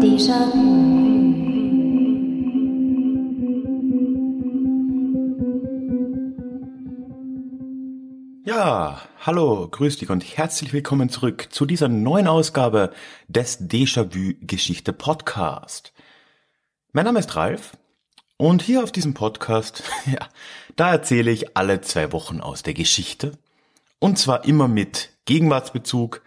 [0.00, 0.75] 低声。
[8.58, 12.90] Hallo, grüß dich und herzlich willkommen zurück zu dieser neuen Ausgabe
[13.28, 15.92] des Déjà-vu Geschichte Podcast.
[16.92, 17.76] Mein Name ist Ralf
[18.38, 20.26] und hier auf diesem Podcast, ja,
[20.74, 23.32] da erzähle ich alle zwei Wochen aus der Geschichte
[23.98, 26.22] und zwar immer mit Gegenwartsbezug,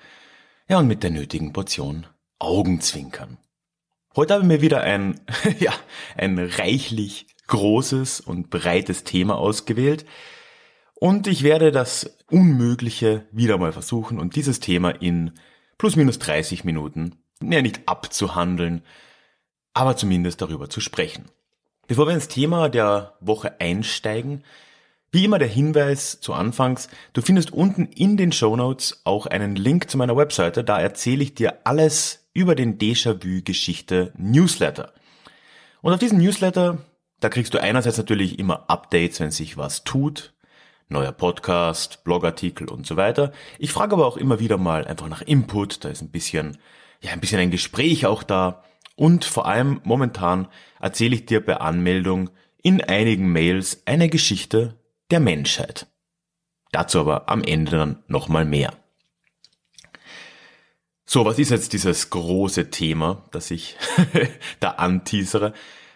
[0.68, 2.06] ja und mit der nötigen Portion
[2.38, 3.40] Augenzwinkern.
[4.16, 5.20] Heute habe ich mir wieder ein,
[5.60, 5.74] ja,
[6.16, 10.06] ein reichlich großes und breites Thema ausgewählt,
[11.00, 15.32] und ich werde das Unmögliche wieder mal versuchen und dieses Thema in
[15.78, 18.84] plus minus 30 Minuten, ja nicht abzuhandeln,
[19.74, 21.26] aber zumindest darüber zu sprechen.
[21.88, 24.44] Bevor wir ins Thema der Woche einsteigen,
[25.12, 29.56] wie immer der Hinweis zu Anfangs, du findest unten in den Show Notes auch einen
[29.56, 34.94] Link zu meiner Webseite, da erzähle ich dir alles über den Déjà-vu-Geschichte Newsletter.
[35.82, 36.78] Und auf diesen Newsletter,
[37.22, 40.34] da kriegst du einerseits natürlich immer Updates, wenn sich was tut,
[40.90, 43.32] neuer Podcast, Blogartikel und so weiter.
[43.60, 46.58] Ich frage aber auch immer wieder mal einfach nach Input, da ist ein bisschen,
[47.02, 48.64] ja, ein bisschen ein Gespräch auch da.
[48.96, 50.48] Und vor allem momentan
[50.82, 54.76] erzähle ich dir bei Anmeldung in einigen Mails eine Geschichte
[55.12, 55.88] der Menschheit.
[56.72, 58.74] Dazu aber am Ende dann nochmal mehr.
[61.06, 63.78] So, was ist jetzt dieses große Thema, das ich
[64.60, 65.54] da anteasere?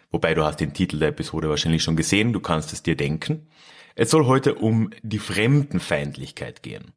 [0.10, 3.48] Wobei du hast den Titel der Episode wahrscheinlich schon gesehen, du kannst es dir denken.
[3.96, 6.94] Es soll heute um die Fremdenfeindlichkeit gehen.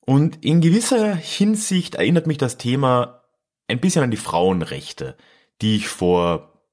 [0.00, 3.22] Und in gewisser Hinsicht erinnert mich das Thema
[3.68, 5.16] ein bisschen an die Frauenrechte,
[5.62, 6.64] die ich vor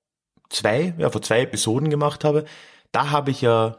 [0.49, 2.45] zwei, ja, vor zwei Episoden gemacht habe.
[2.91, 3.77] Da habe ich ja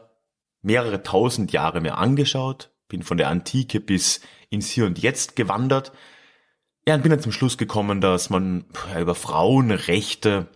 [0.61, 5.91] mehrere tausend Jahre mir angeschaut, bin von der Antike bis ins Hier und Jetzt gewandert.
[6.87, 8.65] Ja, und bin dann zum Schluss gekommen, dass man
[8.99, 10.47] über Frauenrechte,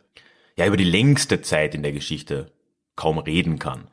[0.57, 2.51] ja, über die längste Zeit in der Geschichte
[2.95, 3.87] kaum reden kann.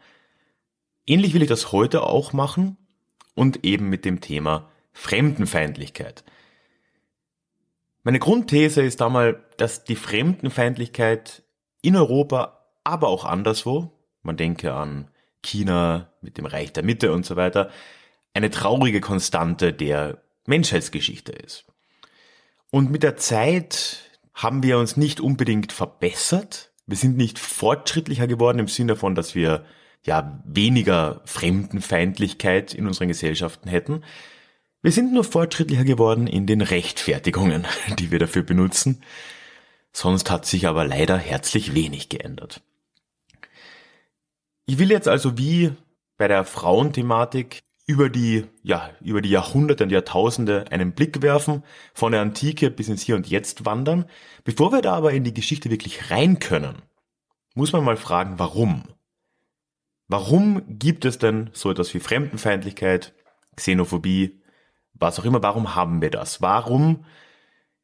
[1.10, 2.76] Ähnlich will ich das heute auch machen
[3.34, 6.22] und eben mit dem Thema Fremdenfeindlichkeit.
[8.04, 11.43] Meine Grundthese ist einmal, dass die Fremdenfeindlichkeit
[11.82, 13.91] in Europa, aber auch anderswo,
[14.22, 15.10] man denke an
[15.43, 17.71] China mit dem Reich der Mitte und so weiter,
[18.32, 21.65] eine traurige Konstante der Menschheitsgeschichte ist.
[22.71, 23.98] Und mit der Zeit
[24.32, 26.71] haben wir uns nicht unbedingt verbessert.
[26.87, 29.65] Wir sind nicht fortschrittlicher geworden im Sinne von, dass wir
[30.06, 34.03] ja weniger Fremdenfeindlichkeit in unseren Gesellschaften hätten.
[34.83, 37.66] Wir sind nur fortschrittlicher geworden in den Rechtfertigungen,
[37.99, 39.03] die wir dafür benutzen.
[39.93, 42.62] Sonst hat sich aber leider herzlich wenig geändert.
[44.66, 45.72] Ich will jetzt also wie
[46.16, 52.12] bei der Frauenthematik über die, ja, über die Jahrhunderte und Jahrtausende einen Blick werfen, von
[52.12, 54.05] der Antike bis ins Hier und Jetzt wandern.
[54.44, 56.83] Bevor wir da aber in die Geschichte wirklich rein können,
[57.55, 58.84] muss man mal fragen, warum?
[60.10, 63.15] Warum gibt es denn so etwas wie Fremdenfeindlichkeit,
[63.54, 64.43] Xenophobie,
[64.93, 65.41] was auch immer?
[65.41, 66.43] Warum haben wir das?
[66.43, 67.04] Warum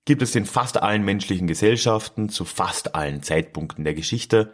[0.06, 4.52] gibt es in fast allen menschlichen Gesellschaften zu fast allen Zeitpunkten der Geschichte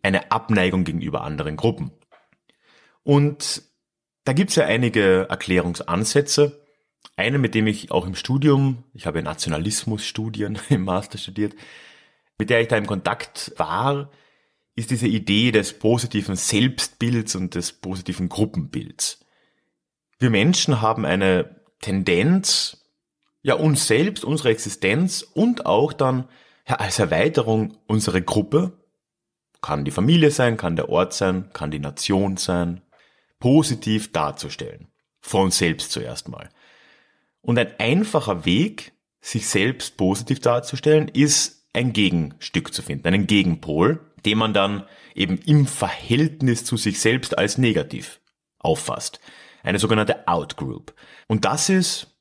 [0.00, 1.90] eine Abneigung gegenüber anderen Gruppen?
[3.02, 3.62] Und
[4.22, 6.64] da gibt es ja einige Erklärungsansätze.
[7.16, 11.56] Eine, mit dem ich auch im Studium, ich habe Nationalismusstudien im Master studiert,
[12.38, 14.08] mit der ich da im Kontakt war,
[14.78, 19.24] ist diese Idee des positiven Selbstbilds und des positiven Gruppenbilds.
[20.20, 22.86] Wir Menschen haben eine Tendenz,
[23.42, 26.28] ja uns selbst, unsere Existenz und auch dann
[26.68, 28.78] ja, als Erweiterung unsere Gruppe,
[29.60, 32.80] kann die Familie sein, kann der Ort sein, kann die Nation sein,
[33.40, 34.86] positiv darzustellen.
[35.20, 36.48] Von selbst zuerst mal.
[37.40, 44.07] Und ein einfacher Weg, sich selbst positiv darzustellen, ist ein Gegenstück zu finden, einen Gegenpol,
[44.24, 44.84] den man dann
[45.14, 48.20] eben im Verhältnis zu sich selbst als negativ
[48.58, 49.20] auffasst.
[49.62, 50.94] Eine sogenannte Outgroup.
[51.26, 52.18] Und das ist,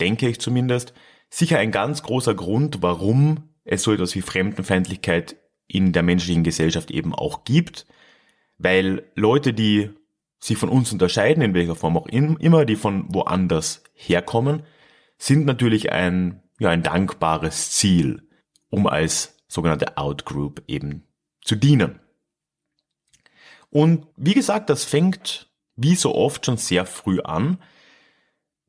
[0.00, 0.94] denke ich zumindest,
[1.30, 5.36] sicher ein ganz großer Grund, warum es so etwas wie Fremdenfeindlichkeit
[5.66, 7.86] in der menschlichen Gesellschaft eben auch gibt,
[8.58, 9.90] weil Leute, die
[10.38, 14.62] sich von uns unterscheiden, in welcher Form auch immer, die von woanders herkommen,
[15.16, 18.28] sind natürlich ein, ja, ein dankbares Ziel,
[18.68, 21.06] um als sogenannte Outgroup eben
[21.44, 22.00] zu dienen.
[23.70, 27.58] Und wie gesagt, das fängt wie so oft schon sehr früh an.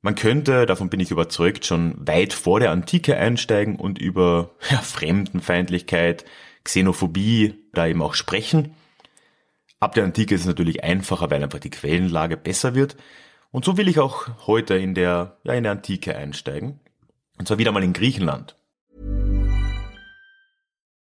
[0.02, 4.78] Man könnte, davon bin ich überzeugt, schon weit vor der Antike einsteigen und über ja,
[4.78, 6.26] Fremdenfeindlichkeit,
[6.64, 8.76] Xenophobie da eben auch sprechen.
[9.80, 12.96] Ab der Antike ist es natürlich einfacher, weil einfach die Quellenlage besser wird.
[13.52, 16.80] Und so will ich auch heute in der, ja, in der Antike einsteigen.
[17.38, 18.56] Und zwar wieder mal in Griechenland.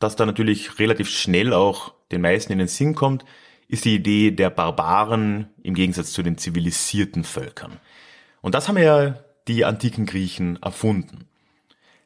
[0.00, 3.24] das da natürlich relativ schnell auch den meisten in den Sinn kommt,
[3.68, 7.78] ist die Idee der Barbaren im Gegensatz zu den zivilisierten Völkern.
[8.40, 9.14] Und das haben ja
[9.46, 11.28] die antiken Griechen erfunden.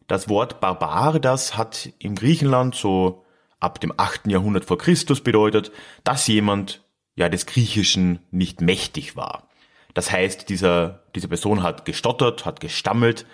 [0.06, 3.25] Das Wort Barbar, das hat im Griechenland so
[3.61, 4.26] ab dem 8.
[4.26, 6.82] Jahrhundert vor Christus bedeutet, dass jemand
[7.17, 9.49] ja des Griechischen nicht mächtig war.
[9.94, 13.25] Das heißt, dieser, diese Person hat gestottert, hat gestammelt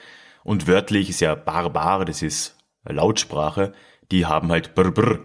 [0.45, 3.73] und wörtlich ist ja Barbar, das ist Lautsprache,
[4.11, 5.21] die haben halt brr, brr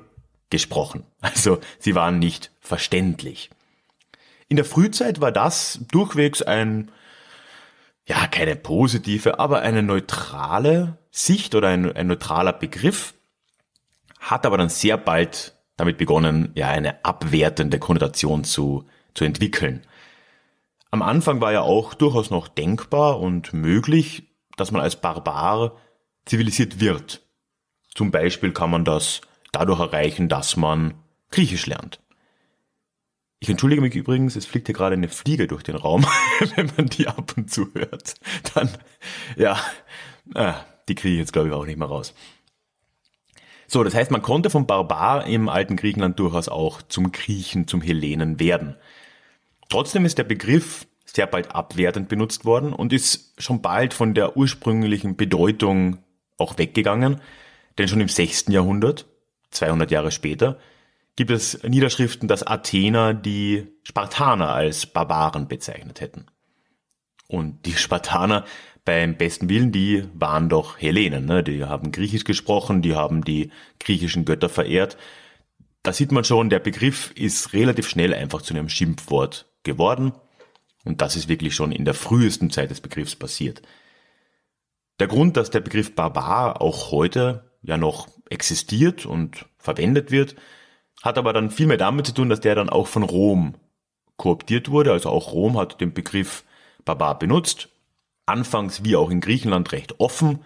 [0.49, 1.03] gesprochen.
[1.21, 3.49] Also sie waren nicht verständlich.
[4.47, 6.91] In der Frühzeit war das durchwegs ein,
[8.07, 13.15] ja, keine positive, aber eine neutrale Sicht oder ein, ein neutraler Begriff,
[14.19, 19.85] hat aber dann sehr bald damit begonnen, ja, eine abwertende Konnotation zu, zu entwickeln.
[20.91, 24.23] Am Anfang war ja auch durchaus noch denkbar und möglich,
[24.55, 25.75] dass man als Barbar
[26.25, 27.24] zivilisiert wird.
[27.95, 29.21] Zum Beispiel kann man das
[29.51, 30.93] dadurch erreichen, dass man
[31.31, 31.99] Griechisch lernt.
[33.39, 36.05] Ich entschuldige mich übrigens, es fliegt hier gerade eine Fliege durch den Raum.
[36.55, 38.15] Wenn man die ab und zu hört,
[38.53, 38.69] dann,
[39.35, 39.59] ja,
[40.33, 40.53] äh,
[40.87, 42.13] die kriege ich jetzt glaube ich auch nicht mehr raus.
[43.67, 47.81] So, das heißt, man konnte vom Barbar im alten Griechenland durchaus auch zum Griechen, zum
[47.81, 48.75] Hellenen werden.
[49.69, 54.37] Trotzdem ist der Begriff sehr bald abwertend benutzt worden und ist schon bald von der
[54.37, 55.97] ursprünglichen Bedeutung
[56.37, 57.21] auch weggegangen,
[57.77, 58.45] denn schon im 6.
[58.49, 59.05] Jahrhundert,
[59.51, 60.59] 200 Jahre später,
[61.15, 66.25] gibt es Niederschriften, dass Athener die Spartaner als Barbaren bezeichnet hätten.
[67.27, 68.45] Und die Spartaner
[68.83, 71.43] beim besten Willen, die waren doch Hellenen, ne?
[71.43, 74.97] die haben Griechisch gesprochen, die haben die griechischen Götter verehrt.
[75.81, 80.13] Da sieht man schon, der Begriff ist relativ schnell einfach zu einem Schimpfwort geworden.
[80.83, 83.63] Und das ist wirklich schon in der frühesten Zeit des Begriffs passiert.
[84.99, 90.35] Der Grund, dass der Begriff Barbar auch heute ja noch existiert und verwendet wird,
[91.01, 93.55] hat aber dann viel mehr damit zu tun, dass der dann auch von Rom
[94.17, 94.91] kooptiert wurde.
[94.91, 96.43] Also auch Rom hat den Begriff
[96.83, 97.69] Barbar benutzt.
[98.25, 100.39] Anfangs wie auch in Griechenland recht offen.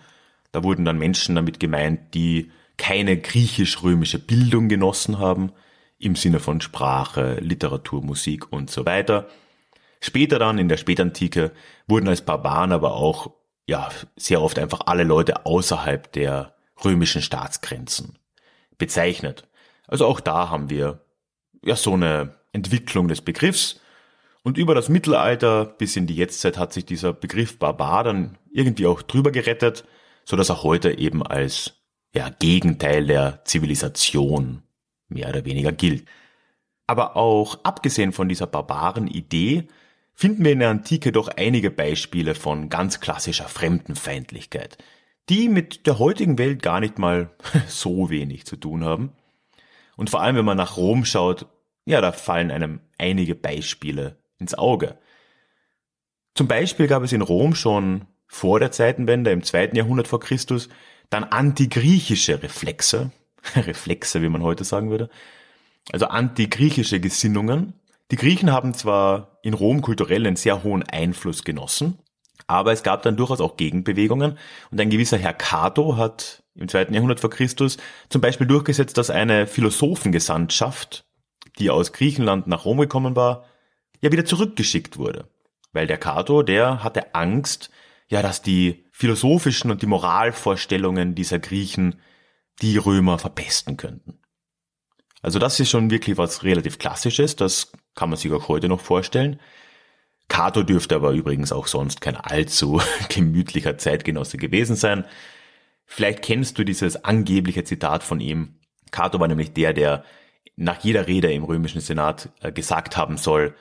[0.52, 5.52] Da wurden dann Menschen damit gemeint, die keine griechisch-römische Bildung genossen haben,
[6.00, 9.28] im Sinne von Sprache, Literatur, Musik und so weiter.
[10.00, 11.52] Später dann, in der Spätantike,
[11.88, 13.32] wurden als Barbaren aber auch,
[13.68, 18.18] ja, sehr oft einfach alle Leute außerhalb der römischen Staatsgrenzen
[18.78, 19.48] bezeichnet.
[19.88, 21.02] Also auch da haben wir
[21.64, 23.80] ja so eine Entwicklung des Begriffs.
[24.44, 28.88] Und über das Mittelalter bis in die Jetztzeit hat sich dieser Begriff Barbar dann irgendwie
[28.88, 29.84] auch drüber gerettet,
[30.26, 31.74] so dass er heute eben als
[32.14, 34.64] ja, Gegenteil der Zivilisation
[35.10, 36.08] mehr oder weniger gilt.
[36.88, 39.68] Aber auch abgesehen von dieser barbaren Idee
[40.14, 44.78] finden wir in der Antike doch einige Beispiele von ganz klassischer Fremdenfeindlichkeit
[45.30, 47.30] die mit der heutigen Welt gar nicht mal
[47.68, 49.14] so wenig zu tun haben.
[49.96, 51.46] Und vor allem, wenn man nach Rom schaut,
[51.86, 54.98] ja, da fallen einem einige Beispiele ins Auge.
[56.36, 60.70] Zum Beispiel gab es in Rom schon vor der Zeitenwende im zweiten Jahrhundert vor Christus
[61.10, 63.12] dann antigriechische Reflexe,
[63.56, 65.10] Reflexe, wie man heute sagen würde,
[65.92, 67.74] also antigriechische Gesinnungen.
[68.12, 71.98] Die Griechen haben zwar in Rom kulturell einen sehr hohen Einfluss genossen,
[72.48, 74.38] aber es gab dann durchaus auch Gegenbewegungen
[74.72, 77.78] und ein gewisser Herr Cato hat im zweiten Jahrhundert vor Christus
[78.10, 81.06] zum Beispiel durchgesetzt, dass eine Philosophengesandtschaft,
[81.58, 83.46] die aus Griechenland nach Rom gekommen war,
[84.02, 85.30] ja wieder zurückgeschickt wurde.
[85.72, 87.70] Weil der Cato, der hatte Angst,
[88.08, 92.02] ja, dass die philosophischen und die Moralvorstellungen dieser Griechen
[92.62, 94.20] die Römer verpesten könnten.
[95.22, 98.80] Also das ist schon wirklich was relativ Klassisches, das kann man sich auch heute noch
[98.80, 99.40] vorstellen.
[100.30, 105.04] Cato dürfte aber übrigens auch sonst kein allzu gemütlicher Zeitgenosse gewesen sein.
[105.86, 108.60] Vielleicht kennst du dieses angebliche Zitat von ihm.
[108.92, 110.04] Cato war nämlich der, der
[110.56, 113.56] nach jeder Rede im römischen Senat äh, gesagt haben soll,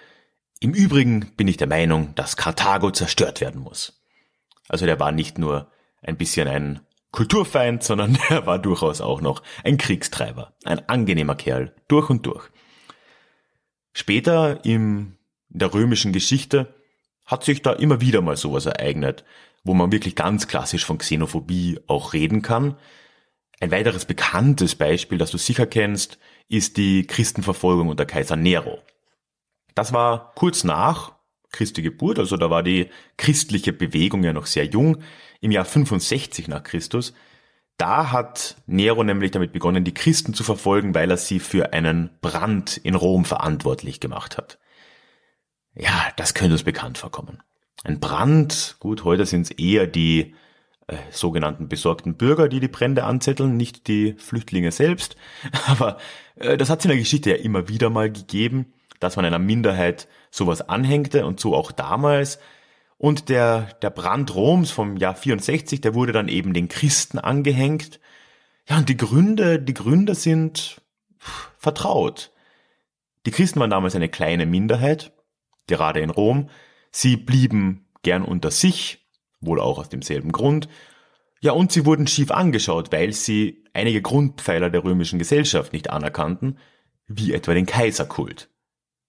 [0.60, 4.02] im Übrigen bin ich der Meinung, dass Karthago zerstört werden muss.
[4.68, 5.70] Also der war nicht nur
[6.02, 6.80] ein bisschen ein
[7.12, 12.50] Kulturfeind, sondern er war durchaus auch noch ein Kriegstreiber, ein angenehmer Kerl, durch und durch.
[13.92, 15.17] Später im,
[15.48, 16.74] der römischen Geschichte
[17.24, 19.24] hat sich da immer wieder mal sowas ereignet,
[19.64, 22.76] wo man wirklich ganz klassisch von Xenophobie auch reden kann.
[23.60, 28.78] Ein weiteres bekanntes Beispiel, das du sicher kennst, ist die Christenverfolgung unter Kaiser Nero.
[29.74, 31.12] Das war kurz nach
[31.50, 35.02] Christi Geburt, also da war die christliche Bewegung ja noch sehr jung,
[35.40, 37.14] im Jahr 65 nach Christus.
[37.76, 42.10] Da hat Nero nämlich damit begonnen, die Christen zu verfolgen, weil er sie für einen
[42.20, 44.58] Brand in Rom verantwortlich gemacht hat.
[45.78, 47.38] Ja, das könnte uns bekannt vorkommen.
[47.85, 50.35] Ein Brand, gut, heute sind es eher die
[50.88, 55.16] äh, sogenannten besorgten Bürger, die die Brände anzetteln, nicht die Flüchtlinge selbst.
[55.66, 55.99] Aber
[56.37, 59.38] äh, das hat es in der Geschichte ja immer wieder mal gegeben, dass man einer
[59.38, 62.40] Minderheit sowas anhängte und so auch damals.
[62.97, 68.00] Und der, der Brand Roms vom Jahr 64, der wurde dann eben den Christen angehängt.
[68.68, 70.82] Ja, und die Gründe, die Gründe sind
[71.56, 72.32] vertraut.
[73.25, 75.12] Die Christen waren damals eine kleine Minderheit,
[75.68, 76.50] gerade in Rom.
[76.90, 79.06] Sie blieben gern unter sich,
[79.40, 80.68] wohl auch aus demselben Grund.
[81.40, 86.58] Ja, und sie wurden schief angeschaut, weil sie einige Grundpfeiler der römischen Gesellschaft nicht anerkannten,
[87.06, 88.48] wie etwa den Kaiserkult.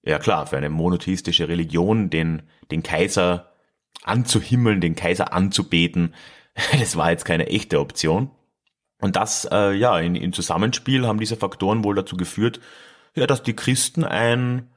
[0.03, 3.53] Ja klar, für eine monotheistische Religion den, den Kaiser
[4.03, 6.13] anzuhimmeln, den Kaiser anzubeten,
[6.79, 8.31] das war jetzt keine echte Option.
[9.01, 12.59] Und das, äh, ja, in, in Zusammenspiel haben diese Faktoren wohl dazu geführt,
[13.15, 14.69] ja, dass die Christen ein,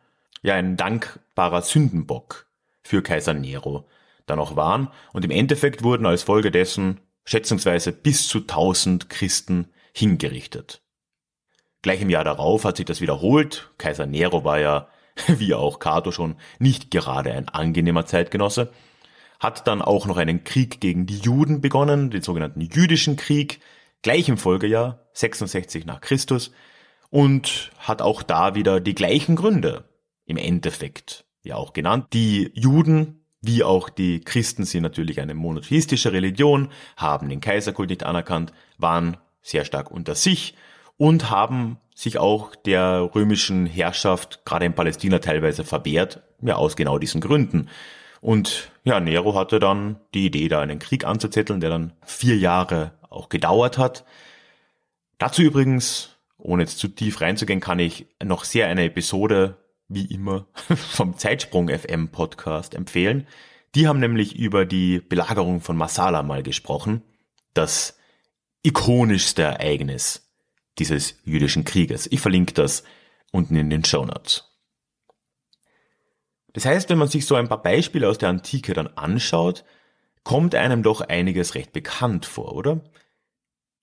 [0.43, 2.47] ja, ein dankbarer Sündenbock
[2.83, 3.89] für Kaiser Nero
[4.27, 4.89] dann auch waren.
[5.13, 10.83] Und im Endeffekt wurden als Folge dessen schätzungsweise bis zu 1000 Christen hingerichtet.
[11.83, 13.71] Gleich im Jahr darauf hat sich das wiederholt.
[13.79, 14.89] Kaiser Nero war ja,
[15.27, 18.73] wie auch Cato schon, nicht gerade ein angenehmer Zeitgenosse.
[19.41, 23.61] Hat dann auch noch einen Krieg gegen die Juden begonnen, den sogenannten jüdischen Krieg,
[24.03, 26.53] gleich im Folgejahr, 66 nach Christus,
[27.11, 29.85] und hat auch da wieder die gleichen Gründe
[30.25, 32.09] im Endeffekt ja auch genannt.
[32.13, 38.05] Die Juden wie auch die Christen sind natürlich eine monotheistische Religion, haben den Kaiserkult nicht
[38.05, 40.55] anerkannt, waren sehr stark unter sich
[40.97, 46.99] und haben sich auch der römischen Herrschaft gerade in Palästina teilweise verwehrt, ja aus genau
[46.99, 47.69] diesen Gründen.
[48.21, 52.93] Und ja, Nero hatte dann die Idee, da einen Krieg anzuzetteln, der dann vier Jahre
[53.11, 54.05] auch gedauert hat.
[55.19, 59.57] Dazu übrigens, ohne jetzt zu tief reinzugehen, kann ich noch sehr eine Episode
[59.89, 60.47] wie immer,
[60.77, 63.27] vom Zeitsprung FM Podcast empfehlen.
[63.75, 67.03] Die haben nämlich über die Belagerung von Masala mal gesprochen.
[67.55, 67.99] Das
[68.63, 70.31] ikonischste Ereignis
[70.79, 72.07] dieses jüdischen Krieges.
[72.11, 72.83] Ich verlinke das
[73.31, 74.49] unten in den Show Notes.
[76.53, 79.65] Das heißt, wenn man sich so ein paar Beispiele aus der Antike dann anschaut,
[80.23, 82.81] kommt einem doch einiges recht bekannt vor, oder?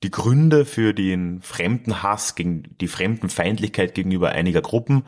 [0.03, 5.03] Die Gründe für den Fremdenhass gegen die Fremdenfeindlichkeit gegenüber einiger Gruppen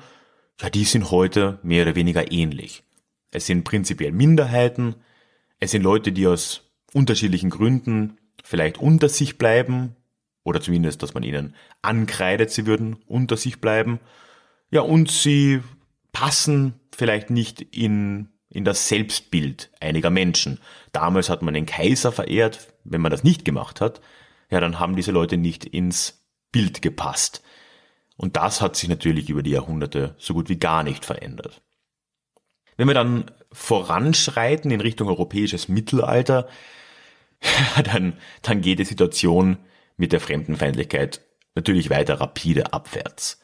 [0.59, 2.83] ja, die sind heute mehr oder weniger ähnlich.
[3.31, 4.95] Es sind prinzipiell Minderheiten,
[5.59, 9.95] es sind Leute, die aus unterschiedlichen Gründen vielleicht unter sich bleiben,
[10.43, 13.99] oder zumindest, dass man ihnen ankreidet, sie würden unter sich bleiben.
[14.71, 15.61] Ja, und sie
[16.11, 20.59] passen vielleicht nicht in, in das Selbstbild einiger Menschen.
[20.91, 22.73] Damals hat man den Kaiser verehrt.
[22.83, 24.01] Wenn man das nicht gemacht hat,
[24.49, 27.43] ja, dann haben diese Leute nicht ins Bild gepasst.
[28.21, 31.63] Und das hat sich natürlich über die Jahrhunderte so gut wie gar nicht verändert.
[32.77, 36.47] Wenn wir dann voranschreiten in Richtung europäisches Mittelalter,
[37.83, 38.13] dann,
[38.43, 39.57] dann geht die Situation
[39.97, 41.21] mit der Fremdenfeindlichkeit
[41.55, 43.41] natürlich weiter rapide abwärts.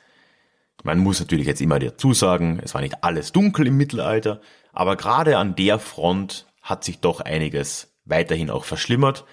[0.84, 4.42] Man muss natürlich jetzt immer dazu sagen, es war nicht alles dunkel im Mittelalter,
[4.74, 9.26] aber gerade an der Front hat sich doch einiges weiterhin auch verschlimmert.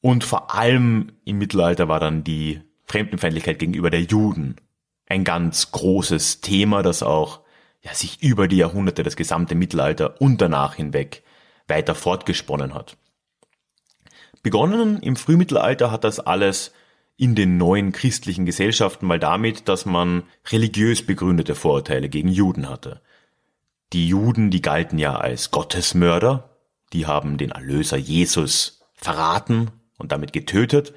[0.00, 4.56] Und vor allem im Mittelalter war dann die Fremdenfeindlichkeit gegenüber der Juden
[5.10, 7.40] ein ganz großes Thema, das auch
[7.82, 11.24] ja, sich über die Jahrhunderte, das gesamte Mittelalter und danach hinweg
[11.66, 12.96] weiter fortgesponnen hat.
[14.42, 16.72] Begonnen im Frühmittelalter hat das alles
[17.16, 23.02] in den neuen christlichen Gesellschaften mal damit, dass man religiös begründete Vorurteile gegen Juden hatte.
[23.92, 26.56] Die Juden, die galten ja als Gottesmörder,
[26.92, 30.94] die haben den Erlöser Jesus verraten und damit getötet.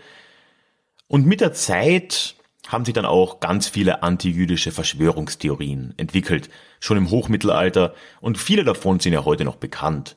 [1.08, 2.36] Und mit der Zeit
[2.68, 9.00] haben sich dann auch ganz viele antijüdische Verschwörungstheorien entwickelt, schon im Hochmittelalter, und viele davon
[9.00, 10.16] sind ja heute noch bekannt.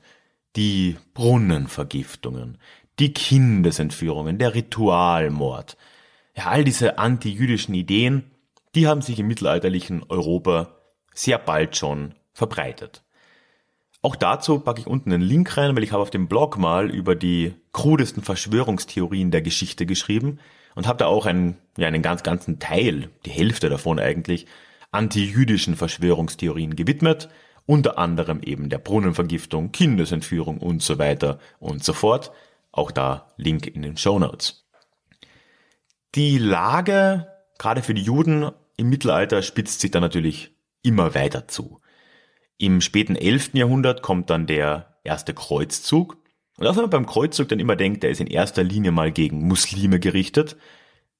[0.54, 2.58] Die Brunnenvergiftungen,
[2.98, 5.76] die Kindesentführungen, der Ritualmord.
[6.36, 8.30] Ja, all diese antijüdischen Ideen,
[8.74, 10.76] die haben sich im mittelalterlichen Europa
[11.14, 13.02] sehr bald schon verbreitet.
[14.02, 16.90] Auch dazu packe ich unten einen Link rein, weil ich habe auf dem Blog mal
[16.90, 20.38] über die krudesten Verschwörungstheorien der Geschichte geschrieben
[20.76, 24.46] und habe da auch einen, ja, einen ganz ganzen Teil, die Hälfte davon eigentlich,
[24.92, 27.28] anti-jüdischen Verschwörungstheorien gewidmet,
[27.66, 32.30] unter anderem eben der Brunnenvergiftung, Kindesentführung und so weiter und so fort.
[32.70, 34.66] Auch da Link in den Show Notes.
[36.14, 37.26] Die Lage,
[37.58, 40.52] gerade für die Juden im Mittelalter, spitzt sich dann natürlich
[40.82, 41.80] immer weiter zu.
[42.58, 43.54] Im späten 11.
[43.54, 46.18] Jahrhundert kommt dann der erste Kreuzzug.
[46.58, 49.12] Und auch wenn man beim Kreuzzug dann immer denkt, der ist in erster Linie mal
[49.12, 50.56] gegen Muslime gerichtet.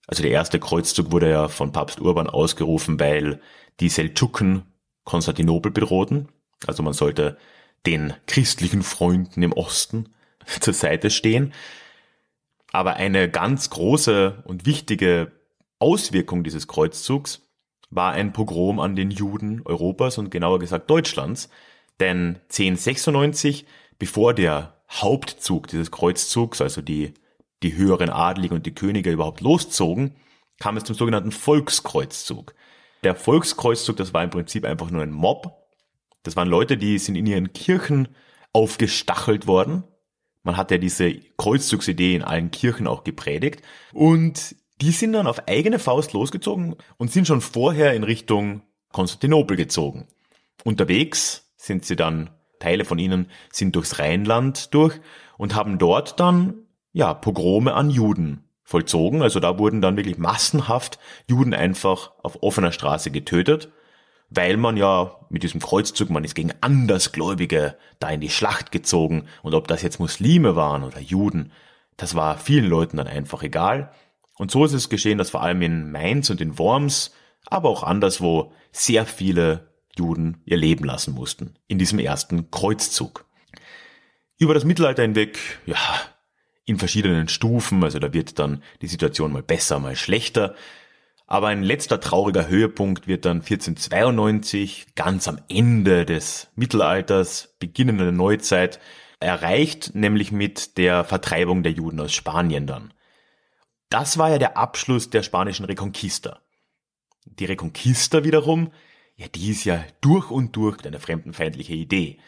[0.07, 3.41] Also der erste Kreuzzug wurde ja von Papst Urban ausgerufen, weil
[3.81, 4.63] die Seldschuken
[5.05, 6.29] Konstantinopel bedrohten.
[6.67, 7.37] Also man sollte
[7.85, 10.09] den christlichen Freunden im Osten
[10.61, 11.53] zur Seite stehen.
[12.73, 15.33] Aber eine ganz große und wichtige
[15.79, 17.43] Auswirkung dieses Kreuzzugs
[17.91, 21.49] war ein Pogrom an den Juden Europas und genauer gesagt Deutschlands.
[22.01, 23.67] Denn 1096,
[23.99, 27.15] bevor der Hauptzug dieses Kreuzzugs, also die,
[27.63, 30.15] die höheren Adligen und die Könige überhaupt loszogen,
[30.59, 32.55] kam es zum sogenannten Volkskreuzzug.
[33.03, 35.53] Der Volkskreuzzug, das war im Prinzip einfach nur ein Mob.
[36.23, 38.09] Das waren Leute, die sind in ihren Kirchen
[38.53, 39.85] aufgestachelt worden.
[40.43, 43.63] Man hat ja diese Kreuzzugsidee in allen Kirchen auch gepredigt.
[43.93, 48.63] Und die sind dann auf eigene Faust losgezogen und sind schon vorher in Richtung
[48.93, 50.07] Konstantinopel gezogen.
[50.65, 55.01] Unterwegs sind sie dann, Teile von ihnen sind durchs Rheinland durch
[55.39, 56.55] und haben dort dann,
[56.93, 59.23] ja, Pogrome an Juden vollzogen.
[59.23, 60.99] Also da wurden dann wirklich massenhaft
[61.29, 63.71] Juden einfach auf offener Straße getötet,
[64.29, 69.27] weil man ja mit diesem Kreuzzug, man ist gegen Andersgläubige da in die Schlacht gezogen
[69.43, 71.53] und ob das jetzt Muslime waren oder Juden,
[71.97, 73.93] das war vielen Leuten dann einfach egal.
[74.37, 77.13] Und so ist es geschehen, dass vor allem in Mainz und in Worms,
[77.47, 83.25] aber auch anderswo sehr viele Juden ihr Leben lassen mussten in diesem ersten Kreuzzug.
[84.39, 85.79] Über das Mittelalter hinweg, ja,
[86.67, 90.55] in verschiedenen Stufen, also da wird dann die Situation mal besser, mal schlechter.
[91.27, 98.13] Aber ein letzter trauriger Höhepunkt wird dann 1492, ganz am Ende des Mittelalters, Beginn der
[98.13, 98.79] Neuzeit,
[99.21, 102.93] erreicht, nämlich mit der Vertreibung der Juden aus Spanien dann.
[103.89, 106.41] Das war ja der Abschluss der spanischen Reconquista.
[107.25, 108.73] Die Reconquista wiederum,
[109.17, 112.19] ja, die ist ja durch und durch eine fremdenfeindliche Idee.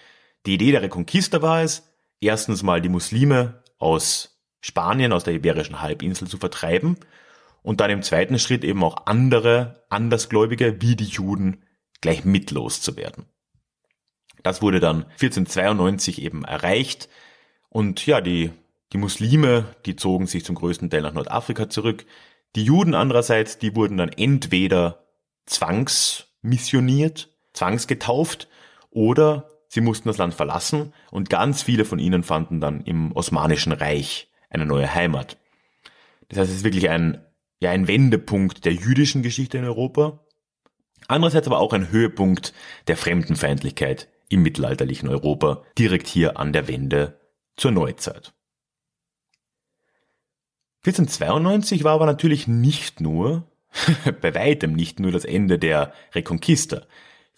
[0.47, 5.81] Die Idee der Reconquista war es, erstens mal die Muslime aus Spanien, aus der Iberischen
[5.81, 6.97] Halbinsel zu vertreiben
[7.63, 11.63] und dann im zweiten Schritt eben auch andere Andersgläubige wie die Juden
[12.01, 13.27] gleich mit loszuwerden.
[14.43, 17.09] Das wurde dann 1492 eben erreicht
[17.69, 18.53] und ja, die
[18.93, 22.07] die Muslime, die zogen sich zum größten Teil nach Nordafrika zurück.
[22.57, 25.05] Die Juden andererseits, die wurden dann entweder
[26.43, 28.49] zwangsmissioniert, zwangsgetauft
[28.91, 33.73] oder sie mussten das Land verlassen und ganz viele von ihnen fanden dann im Osmanischen
[33.73, 35.39] Reich eine neue Heimat.
[36.29, 37.25] Das heißt, es ist wirklich ein,
[37.61, 40.25] ja, ein Wendepunkt der jüdischen Geschichte in Europa.
[41.07, 42.53] Andererseits aber auch ein Höhepunkt
[42.87, 47.19] der Fremdenfeindlichkeit im mittelalterlichen Europa, direkt hier an der Wende
[47.57, 48.35] zur Neuzeit.
[50.85, 53.51] 1492 war aber natürlich nicht nur,
[54.21, 56.83] bei weitem nicht nur das Ende der Reconquista.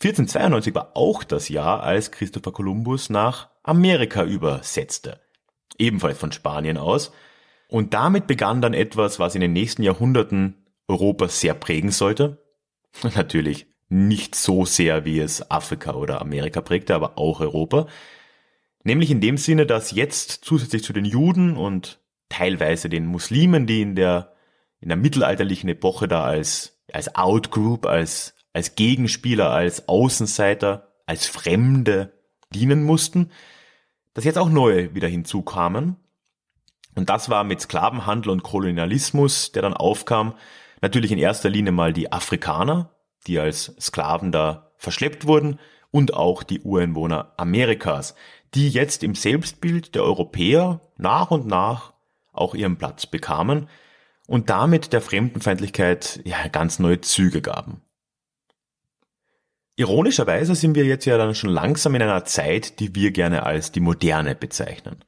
[0.03, 5.21] 1492 war auch das Jahr, als Christopher Columbus nach Amerika übersetzte.
[5.79, 7.13] Ebenfalls von Spanien aus.
[7.69, 12.43] Und damit begann dann etwas, was in den nächsten Jahrhunderten Europa sehr prägen sollte.
[13.15, 17.87] Natürlich nicht so sehr, wie es Afrika oder Amerika prägte, aber auch Europa.
[18.85, 23.83] Nämlich in dem Sinne, dass jetzt zusätzlich zu den Juden und teilweise den Muslimen, die
[23.83, 24.33] in der,
[24.81, 32.13] in der mittelalterlichen Epoche da als, als Outgroup, als, als Gegenspieler, als Außenseiter, als Fremde
[32.53, 33.31] dienen mussten,
[34.15, 35.97] dass jetzt auch neue wieder hinzukamen.
[36.97, 40.35] Und das war mit Sklavenhandel und Kolonialismus, der dann aufkam,
[40.81, 42.91] natürlich in erster Linie mal die Afrikaner,
[43.27, 45.59] die als Sklaven da verschleppt wurden,
[45.91, 48.15] und auch die Ureinwohner Amerikas,
[48.55, 51.95] die jetzt im Selbstbild der Europäer nach und nach
[52.33, 53.69] auch ihren Platz bekamen
[54.31, 57.83] und damit der Fremdenfeindlichkeit ja, ganz neue Züge gaben.
[59.75, 63.73] Ironischerweise sind wir jetzt ja dann schon langsam in einer Zeit, die wir gerne als
[63.73, 65.05] die moderne bezeichnen.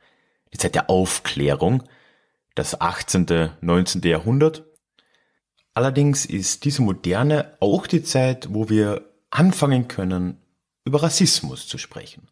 [0.52, 1.84] Die Zeit der Aufklärung,
[2.56, 4.02] das 18., 19.
[4.02, 4.64] Jahrhundert.
[5.72, 10.42] Allerdings ist diese moderne auch die Zeit, wo wir anfangen können,
[10.84, 12.26] über Rassismus zu sprechen.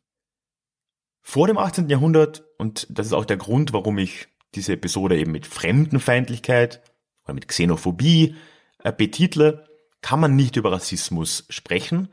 [1.23, 1.89] Vor dem 18.
[1.89, 6.83] Jahrhundert, und das ist auch der Grund, warum ich diese Episode eben mit Fremdenfeindlichkeit
[7.25, 8.37] oder mit Xenophobie
[8.83, 9.67] äh, betitle,
[10.03, 12.09] kann man nicht über Rassismus sprechen,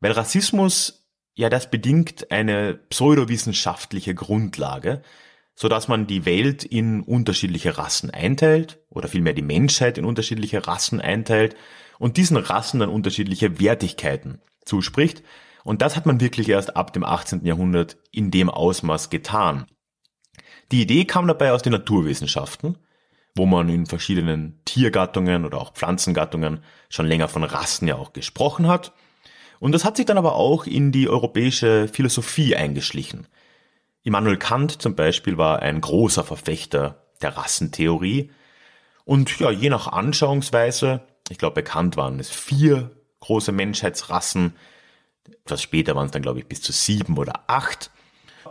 [0.00, 5.02] weil Rassismus, ja, das bedingt eine pseudowissenschaftliche Grundlage,
[5.54, 10.66] so dass man die Welt in unterschiedliche Rassen einteilt oder vielmehr die Menschheit in unterschiedliche
[10.66, 11.56] Rassen einteilt
[11.98, 15.22] und diesen Rassen dann unterschiedliche Wertigkeiten zuspricht.
[15.64, 17.44] Und das hat man wirklich erst ab dem 18.
[17.44, 19.66] Jahrhundert in dem Ausmaß getan.
[20.72, 22.76] Die Idee kam dabei aus den Naturwissenschaften,
[23.34, 28.66] wo man in verschiedenen Tiergattungen oder auch Pflanzengattungen schon länger von Rassen ja auch gesprochen
[28.66, 28.92] hat.
[29.60, 33.26] Und das hat sich dann aber auch in die europäische Philosophie eingeschlichen.
[34.02, 38.30] Immanuel Kant zum Beispiel war ein großer Verfechter der Rassentheorie.
[39.04, 44.54] Und ja, je nach Anschauungsweise, ich glaube, bekannt waren es vier große Menschheitsrassen,
[45.44, 47.90] etwas später waren es dann, glaube ich, bis zu sieben oder acht.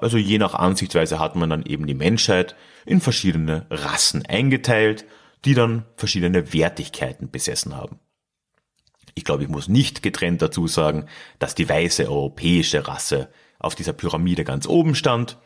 [0.06, 5.04] Also je nach Ansichtsweise hat man dann eben die Menschheit in verschiedene Rassen eingeteilt,
[5.46, 7.98] die dann verschiedene Wertigkeiten besessen haben.
[9.16, 11.08] Ich glaube, ich muss nicht getrennt dazu sagen,
[11.40, 15.40] dass die weiße europäische Rasse auf dieser Pyramide ganz oben stand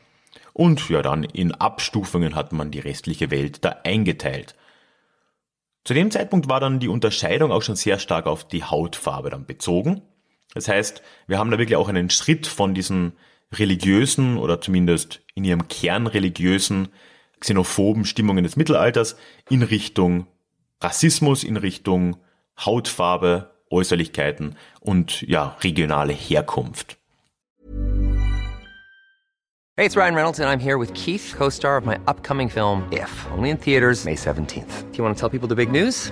[0.51, 4.55] und ja dann in Abstufungen hat man die restliche Welt da eingeteilt.
[5.85, 9.45] Zu dem Zeitpunkt war dann die Unterscheidung auch schon sehr stark auf die Hautfarbe dann
[9.45, 10.01] bezogen.
[10.53, 13.13] Das heißt, wir haben da wirklich auch einen Schritt von diesen
[13.53, 16.89] religiösen oder zumindest in ihrem Kern religiösen
[17.39, 19.15] xenophoben Stimmungen des Mittelalters
[19.49, 20.27] in Richtung
[20.81, 22.17] Rassismus, in Richtung
[22.57, 26.97] Hautfarbe, Äußerlichkeiten und ja, regionale Herkunft.
[29.77, 33.09] Hey, it's Ryan Reynolds and I'm here with Keith, co-star of my upcoming film If,
[33.31, 34.91] only in theaters May 17th.
[34.91, 36.11] Do you want to tell people the big news?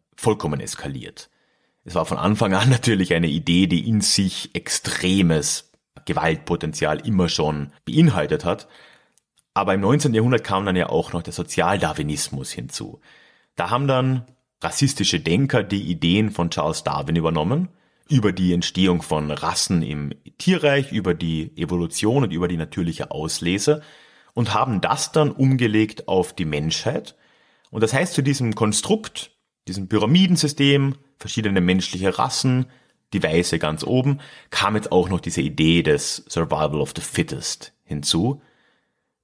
[0.21, 1.29] vollkommen eskaliert.
[1.83, 5.71] Es war von Anfang an natürlich eine Idee, die in sich extremes
[6.05, 8.67] Gewaltpotenzial immer schon beinhaltet hat.
[9.53, 10.13] Aber im 19.
[10.13, 13.01] Jahrhundert kam dann ja auch noch der Sozialdarwinismus hinzu.
[13.55, 14.25] Da haben dann
[14.61, 17.69] rassistische Denker die Ideen von Charles Darwin übernommen,
[18.07, 23.81] über die Entstehung von Rassen im Tierreich, über die Evolution und über die natürliche Auslese
[24.33, 27.15] und haben das dann umgelegt auf die Menschheit.
[27.71, 29.30] Und das heißt, zu diesem Konstrukt,
[29.67, 32.65] diesem Pyramidensystem, verschiedene menschliche Rassen,
[33.13, 34.19] die Weiße ganz oben,
[34.49, 38.41] kam jetzt auch noch diese Idee des Survival of the Fittest hinzu.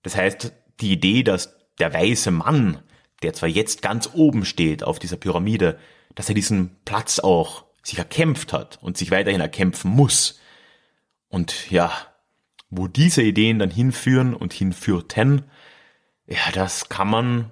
[0.04, 2.80] Das heißt, die Idee, dass der weiße Mann,
[3.24, 5.80] der zwar jetzt ganz oben steht auf dieser Pyramide,
[6.16, 10.40] dass er diesen Platz auch sich erkämpft hat und sich weiterhin erkämpfen muss.
[11.30, 11.92] Und ja,
[12.70, 15.44] wo diese Ideen dann hinführen und hinführten,
[16.26, 17.52] ja, das kann man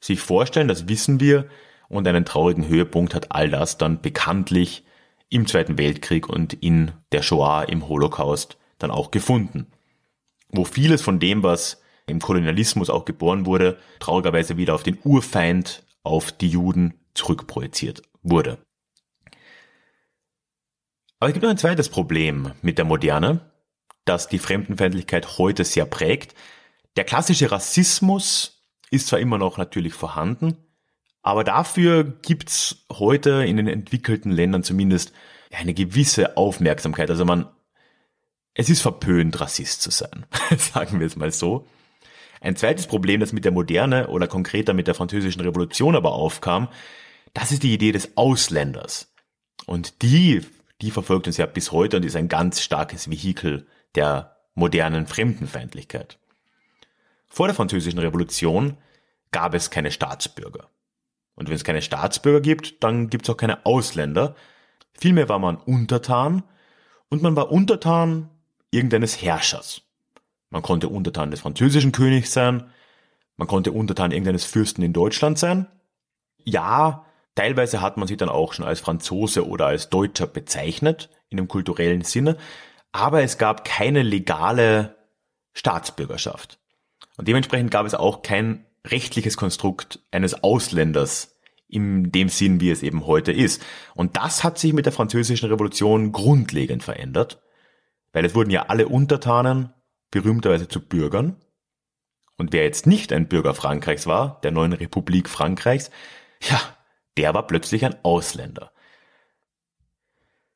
[0.00, 1.48] sich vorstellen, das wissen wir,
[1.88, 4.84] und einen traurigen Höhepunkt hat all das dann bekanntlich
[5.30, 9.66] im Zweiten Weltkrieg und in der Shoah, im Holocaust dann auch gefunden.
[10.50, 15.84] Wo vieles von dem, was im Kolonialismus auch geboren wurde, traurigerweise wieder auf den Urfeind,
[16.02, 18.58] auf die Juden zurückprojiziert wurde.
[21.20, 23.50] Aber es gibt noch ein zweites Problem mit der Moderne,
[24.04, 26.34] das die Fremdenfeindlichkeit heute sehr prägt.
[26.96, 30.56] Der klassische Rassismus ist zwar immer noch natürlich vorhanden,
[31.22, 35.12] aber dafür gibt's heute in den entwickelten Ländern zumindest
[35.52, 37.10] eine gewisse Aufmerksamkeit.
[37.10, 37.46] Also man,
[38.54, 40.26] es ist verpönt, Rassist zu sein,
[40.56, 41.66] sagen wir es mal so.
[42.40, 46.68] Ein zweites Problem, das mit der Moderne oder konkreter mit der französischen Revolution aber aufkam,
[47.34, 49.12] das ist die Idee des Ausländers.
[49.66, 50.42] Und die,
[50.80, 56.18] die verfolgt uns ja bis heute und ist ein ganz starkes Vehikel der modernen Fremdenfeindlichkeit.
[57.28, 58.76] Vor der französischen Revolution
[59.30, 60.68] gab es keine Staatsbürger.
[61.38, 64.34] Und wenn es keine Staatsbürger gibt, dann gibt es auch keine Ausländer.
[64.92, 66.42] Vielmehr war man Untertan
[67.10, 68.28] und man war Untertan
[68.72, 69.82] irgendeines Herrschers.
[70.50, 72.70] Man konnte Untertan des französischen Königs sein,
[73.36, 75.68] man konnte Untertan irgendeines Fürsten in Deutschland sein.
[76.42, 81.38] Ja, teilweise hat man sich dann auch schon als Franzose oder als Deutscher bezeichnet, in
[81.38, 82.36] einem kulturellen Sinne,
[82.90, 84.96] aber es gab keine legale
[85.52, 86.58] Staatsbürgerschaft.
[87.16, 91.38] Und dementsprechend gab es auch kein rechtliches Konstrukt eines Ausländers
[91.68, 93.62] in dem Sinn, wie es eben heute ist.
[93.94, 97.42] Und das hat sich mit der französischen Revolution grundlegend verändert,
[98.12, 99.72] weil es wurden ja alle Untertanen
[100.10, 101.36] berühmterweise zu Bürgern.
[102.36, 105.90] Und wer jetzt nicht ein Bürger Frankreichs war, der neuen Republik Frankreichs,
[106.40, 106.60] ja,
[107.16, 108.72] der war plötzlich ein Ausländer.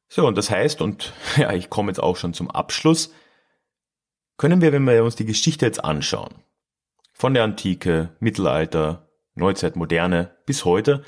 [0.09, 3.13] So, und das heißt, und ja, ich komme jetzt auch schon zum Abschluss,
[4.39, 6.35] können wir, wenn wir uns die Geschichte jetzt anschauen,
[7.12, 11.03] von der Antike, Mittelalter, Neuzeit, Moderne bis heute,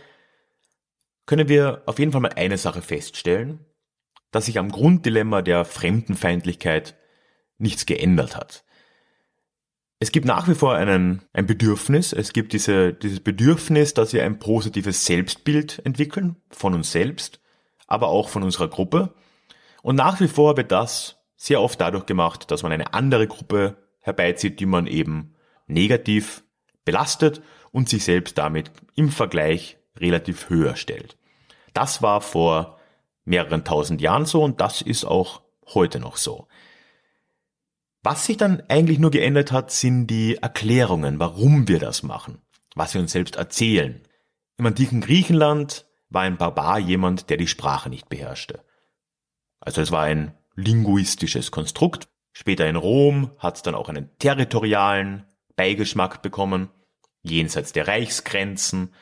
[1.26, 3.64] können wir auf jeden Fall mal eine Sache feststellen,
[4.30, 6.96] dass sich am Grunddilemma der Fremdenfeindlichkeit
[7.58, 8.64] nichts geändert hat.
[10.00, 14.24] Es gibt nach wie vor einen, ein Bedürfnis, es gibt diese, dieses Bedürfnis, dass wir
[14.24, 17.40] ein positives Selbstbild entwickeln, von uns selbst,
[17.86, 19.14] aber auch von unserer Gruppe.
[19.82, 23.76] Und nach wie vor wird das sehr oft dadurch gemacht, dass man eine andere Gruppe
[24.00, 25.33] herbeizieht, die man eben
[25.66, 26.44] negativ
[26.84, 31.16] belastet und sich selbst damit im Vergleich relativ höher stellt.
[31.72, 32.78] Das war vor
[33.24, 35.42] mehreren tausend Jahren so und das ist auch
[35.74, 36.46] heute noch so.
[38.02, 42.42] Was sich dann eigentlich nur geändert hat, sind die Erklärungen, warum wir das machen,
[42.74, 44.02] was wir uns selbst erzählen.
[44.58, 48.62] Im antiken Griechenland war ein Barbar jemand, der die Sprache nicht beherrschte.
[49.58, 52.08] Also es war ein linguistisches Konstrukt.
[52.32, 55.24] Später in Rom hat es dann auch einen territorialen
[55.56, 56.70] Beigeschmack bekommen,
[57.22, 58.94] jenseits der Reichsgrenzen.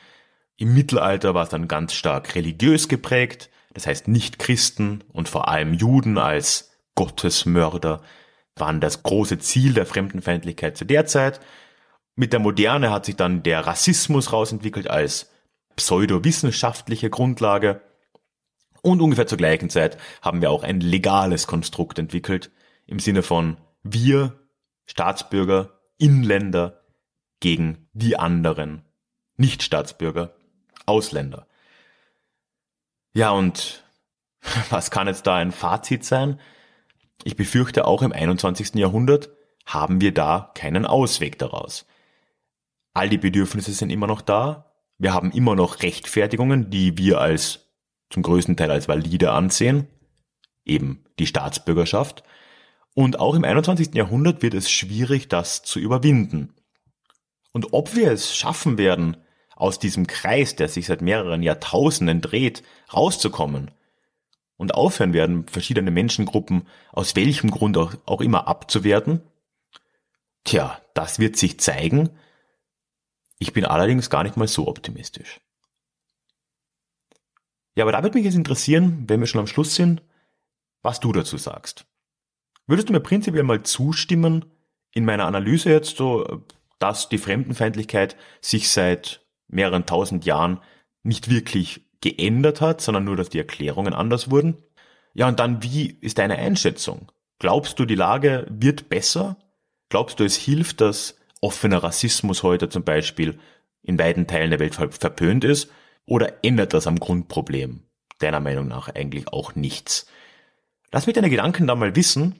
[0.55, 5.47] Im Mittelalter war es dann ganz stark religiös geprägt, das heißt nicht Christen und vor
[5.47, 8.01] allem Juden als Gottesmörder
[8.55, 11.39] waren das große Ziel der Fremdenfeindlichkeit zu der Zeit.
[12.15, 15.31] Mit der Moderne hat sich dann der Rassismus rausentwickelt als
[15.75, 17.81] pseudowissenschaftliche Grundlage.
[18.83, 22.51] Und ungefähr zur gleichen Zeit haben wir auch ein legales Konstrukt entwickelt,
[22.85, 24.39] im Sinne von wir,
[24.85, 26.83] Staatsbürger, Inländer
[27.39, 28.83] gegen die anderen,
[29.37, 30.35] Nichtstaatsbürger,
[30.85, 31.47] Ausländer.
[33.13, 33.83] Ja, und
[34.69, 36.39] was kann jetzt da ein Fazit sein?
[37.23, 38.75] Ich befürchte, auch im 21.
[38.75, 39.29] Jahrhundert
[39.65, 41.85] haben wir da keinen Ausweg daraus.
[42.93, 44.73] All die Bedürfnisse sind immer noch da.
[44.97, 47.71] Wir haben immer noch Rechtfertigungen, die wir als
[48.09, 49.87] zum größten Teil als valide ansehen.
[50.65, 52.23] Eben die Staatsbürgerschaft.
[52.93, 53.95] Und auch im 21.
[53.95, 56.53] Jahrhundert wird es schwierig, das zu überwinden.
[57.51, 59.17] Und ob wir es schaffen werden,
[59.55, 63.71] aus diesem Kreis, der sich seit mehreren Jahrtausenden dreht, rauszukommen,
[64.57, 69.21] und aufhören werden, verschiedene Menschengruppen aus welchem Grund auch, immer abzuwerten?
[70.43, 72.09] Tja, das wird sich zeigen.
[73.39, 75.41] Ich bin allerdings gar nicht mal so optimistisch.
[77.75, 80.03] Ja, aber da würde mich jetzt interessieren, wenn wir schon am Schluss sind,
[80.81, 81.85] was du dazu sagst.
[82.67, 84.45] Würdest du mir prinzipiell mal zustimmen
[84.93, 86.43] in meiner Analyse jetzt so,
[86.79, 90.59] dass die Fremdenfeindlichkeit sich seit mehreren tausend Jahren
[91.03, 94.57] nicht wirklich geändert hat, sondern nur, dass die Erklärungen anders wurden.
[95.13, 97.11] Ja, und dann, wie ist deine Einschätzung?
[97.39, 99.37] Glaubst du, die Lage wird besser?
[99.89, 103.39] Glaubst du, es hilft, dass offener Rassismus heute zum Beispiel
[103.81, 105.69] in weiten Teilen der Welt verpönt ist?
[106.05, 107.83] Oder ändert das am Grundproblem
[108.19, 110.07] deiner Meinung nach eigentlich auch nichts?
[110.91, 112.39] Lass mich deine Gedanken da mal wissen.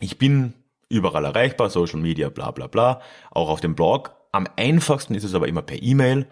[0.00, 0.54] Ich bin
[0.88, 4.14] überall erreichbar, Social Media, bla bla bla, auch auf dem Blog.
[4.32, 6.28] Am einfachsten ist es aber immer per E-Mail.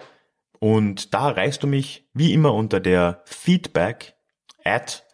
[0.58, 4.14] Und da erreichst du mich wie immer unter der feedback
[4.64, 5.04] at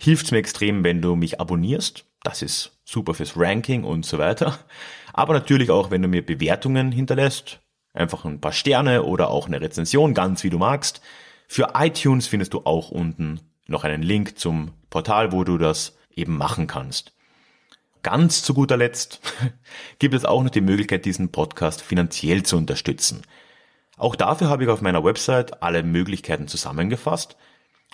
[0.00, 2.04] hilft es mir extrem, wenn du mich abonnierst.
[2.22, 4.58] Das ist super fürs Ranking und so weiter.
[5.12, 7.60] Aber natürlich auch, wenn du mir Bewertungen hinterlässt.
[7.92, 11.00] Einfach ein paar Sterne oder auch eine Rezension, ganz wie du magst.
[11.48, 16.36] Für iTunes findest du auch unten noch einen Link zum Portal, wo du das eben
[16.36, 17.12] machen kannst.
[18.02, 19.20] Ganz zu guter Letzt
[19.98, 23.22] gibt es auch noch die Möglichkeit, diesen Podcast finanziell zu unterstützen.
[23.96, 27.36] Auch dafür habe ich auf meiner Website alle Möglichkeiten zusammengefasst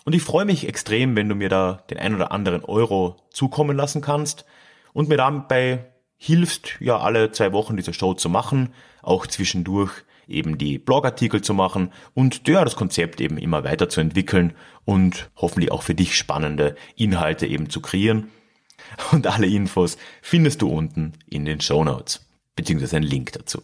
[0.05, 3.77] und ich freue mich extrem, wenn du mir da den ein oder anderen Euro zukommen
[3.77, 4.45] lassen kannst
[4.93, 9.93] und mir dabei hilfst, ja alle zwei Wochen diese Show zu machen, auch zwischendurch
[10.29, 14.55] eben die Blogartikel zu machen und ja, das Konzept eben immer weiterzuentwickeln
[14.85, 18.29] und hoffentlich auch für dich spannende Inhalte eben zu kreieren.
[19.13, 23.63] Und alle Infos findest du unten in den Show Notes, beziehungsweise einen Link dazu.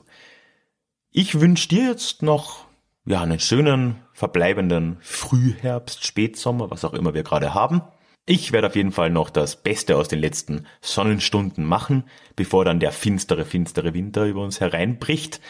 [1.10, 2.66] Ich wünsche dir jetzt noch
[3.06, 7.82] ja, einen schönen verbleibenden Frühherbst, Spätsommer, was auch immer wir gerade haben.
[8.26, 12.04] Ich werde auf jeden Fall noch das Beste aus den letzten Sonnenstunden machen,
[12.36, 15.40] bevor dann der finstere, finstere Winter über uns hereinbricht.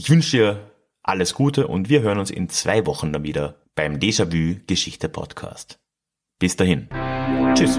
[0.00, 0.70] Ich wünsche dir
[1.02, 5.78] alles Gute und wir hören uns in zwei Wochen dann wieder beim Déjà-vu Geschichte Podcast.
[6.38, 6.88] Bis dahin.
[7.52, 7.78] Tschüss.